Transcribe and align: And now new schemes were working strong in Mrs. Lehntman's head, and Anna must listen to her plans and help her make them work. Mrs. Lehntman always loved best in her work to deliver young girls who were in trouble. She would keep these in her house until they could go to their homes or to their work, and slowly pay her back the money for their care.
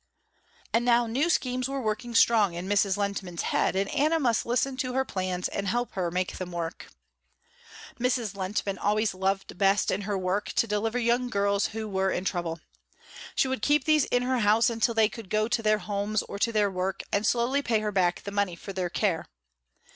And 0.73 0.83
now 0.83 1.05
new 1.05 1.29
schemes 1.29 1.69
were 1.69 1.79
working 1.79 2.15
strong 2.15 2.55
in 2.55 2.67
Mrs. 2.67 2.97
Lehntman's 2.97 3.43
head, 3.43 3.75
and 3.75 3.87
Anna 3.91 4.19
must 4.19 4.47
listen 4.47 4.75
to 4.77 4.93
her 4.93 5.05
plans 5.05 5.47
and 5.47 5.67
help 5.67 5.91
her 5.91 6.09
make 6.09 6.39
them 6.39 6.51
work. 6.51 6.87
Mrs. 7.99 8.33
Lehntman 8.33 8.79
always 8.81 9.13
loved 9.13 9.59
best 9.59 9.91
in 9.91 10.01
her 10.01 10.17
work 10.17 10.45
to 10.53 10.65
deliver 10.65 10.97
young 10.97 11.29
girls 11.29 11.67
who 11.67 11.87
were 11.87 12.09
in 12.09 12.25
trouble. 12.25 12.59
She 13.35 13.47
would 13.47 13.61
keep 13.61 13.83
these 13.83 14.05
in 14.05 14.23
her 14.23 14.39
house 14.39 14.71
until 14.71 14.95
they 14.95 15.07
could 15.07 15.29
go 15.29 15.47
to 15.47 15.61
their 15.61 15.77
homes 15.77 16.23
or 16.23 16.39
to 16.39 16.51
their 16.51 16.71
work, 16.71 17.03
and 17.13 17.23
slowly 17.23 17.61
pay 17.61 17.79
her 17.81 17.91
back 17.91 18.23
the 18.23 18.31
money 18.31 18.55
for 18.55 18.73
their 18.73 18.89
care. 18.89 19.27